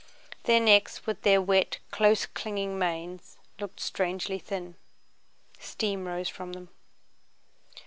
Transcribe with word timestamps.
Their 0.45 0.59
necks, 0.59 1.05
with 1.05 1.21
their 1.21 1.39
wet, 1.39 1.77
close 1.91 2.25
clinging 2.25 2.79
manes, 2.79 3.37
looked 3.59 3.79
strangely 3.79 4.39
thin. 4.39 4.73
Steam 5.59 6.07
rose 6.07 6.27
from 6.27 6.53
them. 6.53 6.69